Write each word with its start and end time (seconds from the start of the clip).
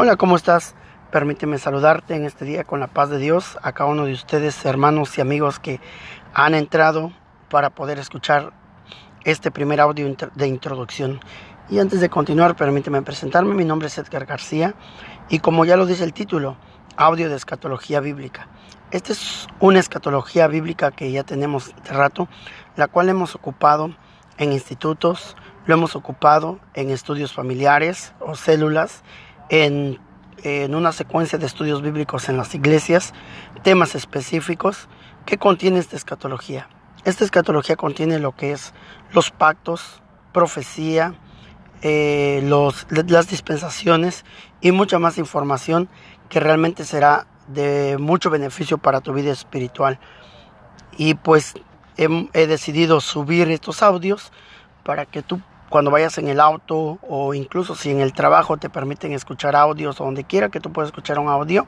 Hola, 0.00 0.14
¿cómo 0.14 0.36
estás? 0.36 0.76
Permíteme 1.10 1.58
saludarte 1.58 2.14
en 2.14 2.24
este 2.24 2.44
día 2.44 2.62
con 2.62 2.78
la 2.78 2.86
paz 2.86 3.10
de 3.10 3.18
Dios 3.18 3.58
a 3.62 3.72
cada 3.72 3.90
uno 3.90 4.04
de 4.04 4.12
ustedes, 4.12 4.64
hermanos 4.64 5.18
y 5.18 5.20
amigos 5.20 5.58
que 5.58 5.80
han 6.32 6.54
entrado 6.54 7.10
para 7.50 7.70
poder 7.70 7.98
escuchar 7.98 8.52
este 9.24 9.50
primer 9.50 9.80
audio 9.80 10.06
de 10.36 10.46
introducción. 10.46 11.18
Y 11.68 11.80
antes 11.80 12.00
de 12.00 12.08
continuar, 12.08 12.54
permíteme 12.54 13.02
presentarme. 13.02 13.56
Mi 13.56 13.64
nombre 13.64 13.88
es 13.88 13.98
Edgar 13.98 14.24
García 14.24 14.76
y 15.28 15.40
como 15.40 15.64
ya 15.64 15.76
lo 15.76 15.84
dice 15.84 16.04
el 16.04 16.12
título, 16.12 16.56
audio 16.96 17.28
de 17.28 17.34
escatología 17.34 17.98
bíblica. 17.98 18.46
Esta 18.92 19.10
es 19.10 19.48
una 19.58 19.80
escatología 19.80 20.46
bíblica 20.46 20.92
que 20.92 21.10
ya 21.10 21.24
tenemos 21.24 21.74
de 21.74 21.90
rato, 21.92 22.28
la 22.76 22.86
cual 22.86 23.08
hemos 23.08 23.34
ocupado 23.34 23.96
en 24.36 24.52
institutos, 24.52 25.36
lo 25.66 25.74
hemos 25.74 25.96
ocupado 25.96 26.60
en 26.74 26.90
estudios 26.90 27.32
familiares 27.32 28.14
o 28.20 28.36
células 28.36 29.02
en, 29.48 29.98
una 30.70 30.92
secuencia 30.92 31.38
de 31.38 31.46
estudios 31.46 31.82
bíblicos 31.82 32.28
en 32.28 32.36
las 32.36 32.54
iglesias, 32.54 33.12
temas 33.62 33.94
específicos 33.94 34.88
que 35.26 35.36
contiene 35.36 35.78
esta 35.78 35.96
escatología. 35.96 36.68
Esta 37.04 37.24
escatología 37.24 37.76
contiene 37.76 38.18
lo 38.18 38.36
que 38.36 38.52
es 38.52 38.72
los 39.12 39.30
pactos, 39.30 40.00
profecía, 40.32 41.14
eh, 41.82 42.40
los, 42.44 42.86
las 42.90 43.28
dispensaciones 43.28 44.24
y 44.60 44.72
mucha 44.72 44.98
más 44.98 45.18
información 45.18 45.88
que 46.28 46.40
realmente 46.40 46.84
será 46.84 47.26
de 47.48 47.96
mucho 47.98 48.30
beneficio 48.30 48.78
para 48.78 49.00
tu 49.00 49.12
vida 49.12 49.32
espiritual. 49.32 49.98
Y 50.96 51.14
pues 51.14 51.54
he 51.96 52.46
decidido 52.46 53.00
subir 53.00 53.50
estos 53.50 53.82
audios 53.82 54.32
para 54.84 55.04
que 55.04 55.22
tú 55.22 55.40
cuando 55.68 55.90
vayas 55.90 56.18
en 56.18 56.28
el 56.28 56.40
auto 56.40 56.98
o 57.08 57.34
incluso 57.34 57.74
si 57.74 57.90
en 57.90 58.00
el 58.00 58.12
trabajo 58.12 58.56
te 58.56 58.70
permiten 58.70 59.12
escuchar 59.12 59.54
audios 59.56 60.00
o 60.00 60.04
donde 60.04 60.24
quiera 60.24 60.48
que 60.48 60.60
tú 60.60 60.72
puedas 60.72 60.88
escuchar 60.88 61.18
un 61.18 61.28
audio, 61.28 61.66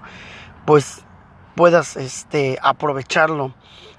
pues 0.64 1.04
puedas 1.54 1.96
este, 1.96 2.58
aprovecharlo 2.62 3.54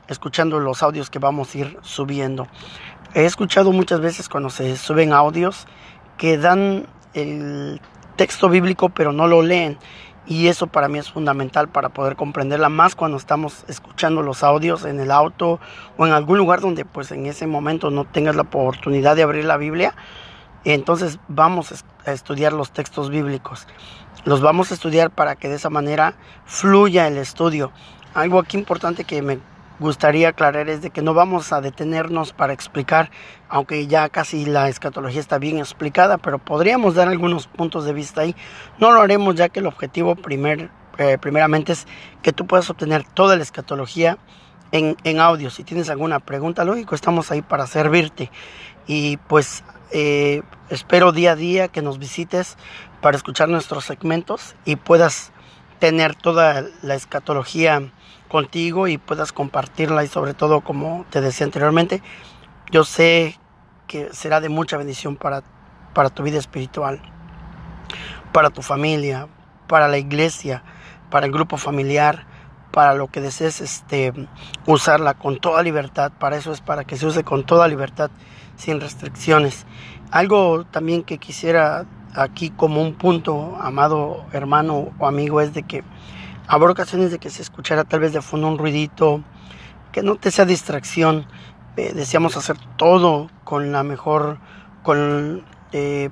escuchando 0.08 0.60
los 0.60 0.84
audios 0.84 1.10
que 1.10 1.20
vamos 1.20 1.54
a 1.54 1.58
ir 1.60 1.78
subiendo. 1.82 2.48
He 3.14 3.26
escuchado 3.26 3.72
muchas 3.72 4.00
veces 4.00 4.30
cuando 4.30 4.50
se 4.50 4.76
suben 4.78 5.14
audios 5.14 5.68
que 6.18 6.38
dan 6.38 6.88
el 7.14 7.82
texto 8.16 8.50
bíblico 8.50 8.90
pero 8.90 9.12
no 9.12 9.28
lo 9.28 9.42
leen 9.42 9.78
y 10.28 10.48
eso 10.48 10.68
para 10.68 10.88
mí 10.88 11.00
es 11.00 11.12
fundamental 11.12 11.68
para 11.68 11.90
poder 11.90 12.16
comprenderla 12.16 12.70
más 12.70 12.96
cuando 12.96 13.18
estamos 13.18 13.66
escuchando 13.68 14.22
los 14.22 14.44
audios 14.44 14.86
en 14.86 15.00
el 15.00 15.12
auto 15.12 15.60
o 15.98 16.06
en 16.06 16.14
algún 16.14 16.38
lugar 16.38 16.62
donde 16.62 16.86
pues 16.86 17.12
en 17.12 17.26
ese 17.26 17.48
momento 17.48 17.90
no 17.90 18.06
tengas 18.06 18.36
la 18.36 18.44
oportunidad 18.44 19.16
de 19.16 19.24
abrir 19.24 19.46
la 19.46 19.58
Biblia. 19.58 19.96
Entonces 20.64 21.20
vamos 21.28 21.84
a 22.06 22.12
estudiar 22.12 22.54
los 22.54 22.72
textos 22.72 23.10
bíblicos. 23.10 23.68
Los 24.24 24.42
vamos 24.42 24.70
a 24.70 24.76
estudiar 24.76 25.10
para 25.10 25.36
que 25.36 25.50
de 25.50 25.56
esa 25.56 25.72
manera 25.72 26.14
fluya 26.46 27.08
el 27.08 27.18
estudio. 27.18 27.72
Algo 28.14 28.40
aquí 28.40 28.58
importante 28.58 29.04
que 29.06 29.24
me 29.24 29.40
gustaría 29.82 30.30
aclarar 30.30 30.70
es 30.70 30.82
de 30.82 30.92
que 30.92 31.02
no 31.02 31.14
vamos 31.14 31.52
a 31.52 31.60
detenernos 31.60 32.32
para 32.32 32.54
explicar, 32.54 33.12
aunque 33.50 33.88
ya 33.88 34.08
casi 34.10 34.46
la 34.46 34.70
escatología 34.70 35.20
está 35.20 35.40
bien 35.40 35.58
explicada, 35.58 36.18
pero 36.20 36.38
podríamos 36.38 36.96
dar 36.96 37.10
algunos 37.10 37.48
puntos 37.48 37.84
de 37.84 37.92
vista 37.92 38.22
ahí. 38.22 38.36
No 38.78 38.92
lo 38.92 39.02
haremos 39.02 39.36
ya 39.36 39.50
que 39.50 39.60
el 39.60 39.66
objetivo 39.66 40.16
primer, 40.16 40.70
eh, 41.00 41.18
primeramente 41.20 41.74
es 41.74 41.88
que 42.22 42.32
tú 42.32 42.46
puedas 42.46 42.70
obtener 42.70 43.04
toda 43.04 43.36
la 43.36 43.44
escatología 43.44 44.20
en, 44.72 44.96
en, 45.04 45.20
audio. 45.20 45.50
Si 45.50 45.64
tienes 45.64 45.90
alguna 45.90 46.20
pregunta, 46.20 46.64
lógico, 46.64 46.94
estamos 46.94 47.32
ahí 47.32 47.42
para 47.42 47.66
servirte. 47.66 48.32
Y 48.86 49.18
pues 49.18 49.64
eh, 49.92 50.44
espero 50.70 51.12
día 51.12 51.32
a 51.32 51.36
día 51.36 51.68
que 51.68 51.82
nos 51.82 51.98
visites 51.98 52.56
para 53.02 53.18
escuchar 53.18 53.50
nuestros 53.50 53.84
segmentos 53.86 54.56
y 54.64 54.76
puedas 54.76 55.32
tener 55.82 56.14
toda 56.14 56.64
la 56.84 56.94
escatología 56.94 57.92
contigo 58.28 58.88
y 58.88 59.00
puedas 59.00 59.32
compartirla 59.34 60.04
y 60.04 60.08
sobre 60.08 60.36
todo 60.36 60.62
como 60.62 61.08
te 61.10 61.22
decía 61.22 61.48
anteriormente, 61.48 62.04
yo 62.70 62.84
sé 62.84 63.40
que 63.88 64.14
será 64.14 64.40
de 64.42 64.48
mucha 64.48 64.78
bendición 64.78 65.16
para, 65.16 65.42
para 65.96 66.12
tu 66.12 66.22
vida 66.22 66.38
espiritual, 66.38 67.02
para 68.32 68.52
tu 68.52 68.62
familia, 68.62 69.28
para 69.68 69.88
la 69.88 69.98
iglesia, 69.98 70.64
para 71.10 71.26
el 71.26 71.32
grupo 71.32 71.58
familiar, 71.58 72.28
para 72.70 72.94
lo 72.94 73.08
que 73.08 73.20
desees 73.20 73.60
este, 73.60 74.14
usarla 74.68 75.16
con 75.16 75.40
toda 75.40 75.64
libertad, 75.64 76.12
para 76.12 76.38
eso 76.38 76.52
es 76.52 76.62
para 76.62 76.84
que 76.84 76.96
se 76.96 77.08
use 77.08 77.24
con 77.24 77.44
toda 77.44 77.68
libertad, 77.68 78.12
sin 78.56 78.80
restricciones. 78.80 79.66
Algo 80.12 80.64
también 80.64 81.02
que 81.02 81.18
quisiera 81.18 81.88
aquí 82.16 82.50
como 82.50 82.82
un 82.82 82.94
punto, 82.94 83.58
amado 83.62 84.26
hermano 84.32 84.90
o 85.00 85.08
amigo, 85.08 85.42
es 85.42 85.54
de 85.54 85.64
que 85.64 85.84
Habrá 86.52 86.72
ocasiones 86.72 87.12
de 87.12 87.18
que 87.20 87.30
se 87.30 87.42
escuchara 87.42 87.86
tal 87.86 88.02
vez 88.02 88.12
de 88.12 88.22
fondo 88.22 88.50
un 88.50 88.58
ruidito, 88.58 89.24
que 89.94 90.04
no 90.04 90.18
te 90.18 90.32
sea 90.32 90.44
distracción. 90.44 91.26
Eh, 91.78 91.94
deseamos 91.96 92.36
hacer 92.36 92.58
todo 92.76 93.30
con 93.46 93.72
la 93.72 93.84
mejor, 93.84 94.38
con 94.84 95.46
eh, 95.72 96.10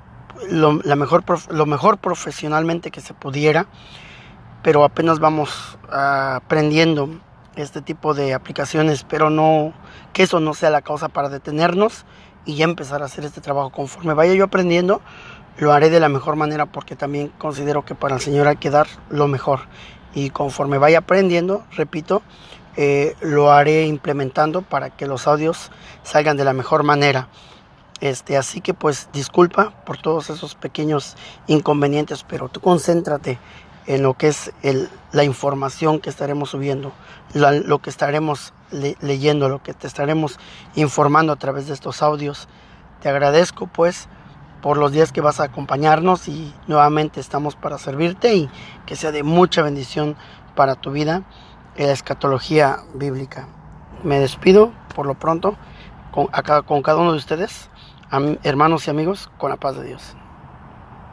lo, 0.50 0.80
la 0.82 0.96
mejor, 0.96 1.26
lo 1.50 1.66
mejor 1.66 1.98
profesionalmente 1.98 2.90
que 2.90 3.02
se 3.02 3.14
pudiera, 3.14 3.68
pero 4.64 4.86
apenas 4.86 5.20
vamos 5.20 5.78
aprendiendo 5.92 7.10
este 7.58 7.82
tipo 7.82 8.14
de 8.14 8.34
aplicaciones, 8.34 9.04
pero 9.04 9.30
no 9.30 9.74
que 10.14 10.24
eso 10.24 10.40
no 10.40 10.54
sea 10.54 10.70
la 10.70 10.82
causa 10.82 11.10
para 11.10 11.28
detenernos 11.28 12.06
y 12.46 12.56
ya 12.56 12.66
empezar 12.66 13.02
a 13.02 13.06
hacer 13.06 13.26
este 13.26 13.42
trabajo 13.42 13.70
conforme 13.70 14.14
vaya 14.14 14.34
yo 14.34 14.46
aprendiendo 14.46 15.02
lo 15.60 15.74
haré 15.74 15.90
de 15.90 16.00
la 16.00 16.10
mejor 16.10 16.36
manera 16.36 16.66
porque 16.66 16.96
también 16.96 17.32
considero 17.38 17.84
que 17.84 17.94
para 17.94 18.16
el 18.16 18.22
Señor 18.22 18.48
hay 18.48 18.56
que 18.56 18.70
dar 18.70 18.88
lo 19.10 19.28
mejor 19.28 19.62
y 20.14 20.30
conforme 20.30 20.78
vaya 20.78 21.00
aprendiendo, 21.00 21.64
repito, 21.76 22.22
eh, 22.78 23.16
lo 23.22 23.52
haré 23.52 23.86
implementando 23.86 24.62
para 24.62 24.90
que 24.90 25.06
los 25.06 25.28
audios 25.28 25.72
salgan 26.04 26.38
de 26.38 26.46
la 26.46 26.54
mejor 26.54 26.84
manera. 26.84 27.28
Este, 28.00 28.38
así 28.38 28.62
que 28.62 28.74
pues 28.74 29.10
disculpa 29.12 29.72
por 29.86 29.98
todos 29.98 30.30
esos 30.30 30.56
pequeños 30.56 31.18
inconvenientes, 31.48 32.24
pero 32.24 32.48
tú 32.48 32.62
concéntrate 32.62 33.38
en 33.88 34.04
lo 34.04 34.14
que 34.14 34.30
es 34.30 34.54
el, 34.62 34.90
la 35.12 35.26
información 35.26 36.00
que 36.00 36.10
estaremos 36.10 36.52
subiendo, 36.52 36.94
lo 37.34 37.80
que 37.80 37.90
estaremos 37.90 38.54
leyendo, 38.72 39.50
lo 39.50 39.62
que 39.62 39.74
te 39.74 39.88
estaremos 39.88 40.40
informando 40.76 41.34
a 41.34 41.38
través 41.38 41.68
de 41.68 41.74
estos 41.74 42.02
audios. 42.02 42.48
Te 43.02 43.10
agradezco 43.10 43.68
pues 43.68 44.08
por 44.62 44.78
los 44.78 44.92
días 44.92 45.12
que 45.12 45.22
vas 45.22 45.40
a 45.40 45.46
acompañarnos 45.46 46.28
y 46.28 46.54
nuevamente 46.68 47.20
estamos 47.20 47.56
para 47.56 47.78
servirte 47.78 48.36
y 48.36 48.50
que 48.86 48.96
sea 48.96 49.12
de 49.12 49.24
mucha 49.24 49.62
bendición 49.62 50.16
para 50.56 50.76
tu 50.76 50.92
vida 50.92 51.24
la 51.86 51.94
escatología 51.94 52.80
bíblica. 52.94 53.48
Me 54.04 54.20
despido 54.20 54.74
por 54.96 55.06
lo 55.06 55.16
pronto 55.16 55.56
con, 56.12 56.28
con 56.66 56.82
cada 56.82 57.00
uno 57.00 57.12
de 57.12 57.18
ustedes, 57.18 57.70
hermanos 58.44 58.88
y 58.88 58.92
amigos, 58.92 59.30
con 59.38 59.50
la 59.50 59.58
paz 59.58 59.76
de 59.78 59.86
Dios. 59.86 60.16